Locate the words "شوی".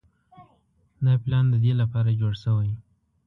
2.43-2.71